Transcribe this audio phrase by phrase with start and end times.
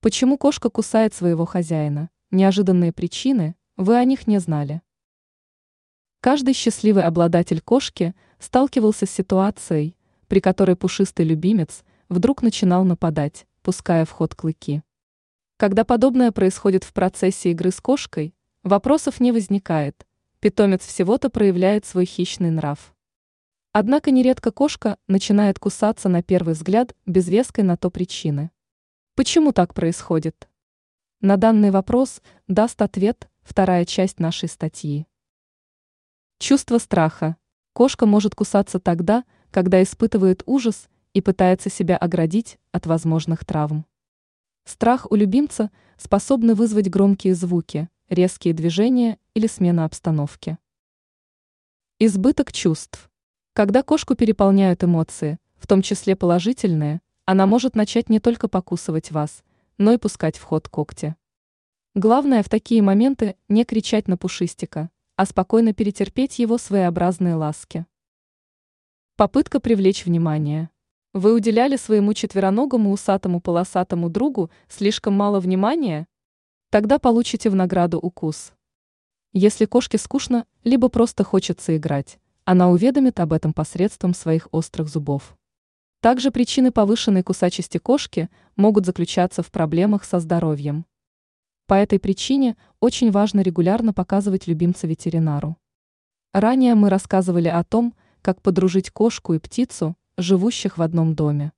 [0.00, 2.10] Почему кошка кусает своего хозяина?
[2.30, 4.80] Неожиданные причины, вы о них не знали.
[6.20, 9.96] Каждый счастливый обладатель кошки сталкивался с ситуацией,
[10.28, 14.82] при которой пушистый любимец вдруг начинал нападать, пуская в ход клыки.
[15.56, 20.06] Когда подобное происходит в процессе игры с кошкой, вопросов не возникает,
[20.38, 22.94] питомец всего-то проявляет свой хищный нрав.
[23.72, 28.52] Однако нередко кошка начинает кусаться на первый взгляд без веской на то причины.
[29.18, 30.48] Почему так происходит?
[31.20, 35.08] На данный вопрос даст ответ вторая часть нашей статьи.
[36.38, 37.36] Чувство страха.
[37.72, 43.86] Кошка может кусаться тогда, когда испытывает ужас и пытается себя оградить от возможных травм.
[44.64, 50.58] Страх у любимца способны вызвать громкие звуки, резкие движения или смена обстановки.
[51.98, 53.10] Избыток чувств.
[53.52, 57.00] Когда кошку переполняют эмоции, в том числе положительные,
[57.30, 59.44] она может начать не только покусывать вас,
[59.76, 61.14] но и пускать в ход когти.
[61.94, 67.84] Главное в такие моменты не кричать на пушистика, а спокойно перетерпеть его своеобразные ласки.
[69.16, 70.70] Попытка привлечь внимание.
[71.12, 76.06] Вы уделяли своему четвероногому усатому полосатому другу слишком мало внимания?
[76.70, 78.54] Тогда получите в награду укус.
[79.34, 85.37] Если кошке скучно, либо просто хочется играть, она уведомит об этом посредством своих острых зубов.
[86.00, 90.86] Также причины повышенной кусачести кошки могут заключаться в проблемах со здоровьем.
[91.66, 95.56] По этой причине очень важно регулярно показывать любимца ветеринару.
[96.32, 101.52] Ранее мы рассказывали о том, как подружить кошку и птицу, живущих в одном доме.